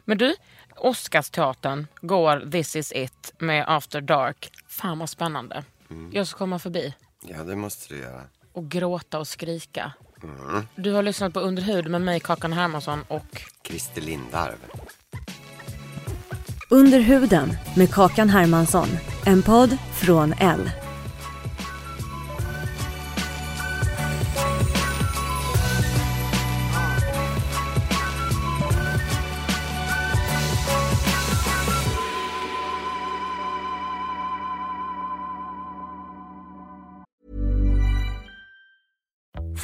[0.06, 0.36] Men du,
[0.76, 4.52] Oscarsteatern går This is it med After Dark.
[4.68, 5.64] Fan vad spännande.
[6.12, 8.22] Jag ska komma förbi Ja, det måste du göra.
[8.54, 9.94] Och gråta och skrika.
[10.76, 14.58] Du har lyssnat på Underhud med mig, Kakan Hermansson och Christer Lindarw.
[16.70, 18.88] Under huden med Kakan Hermansson.
[19.26, 20.70] En podd från L.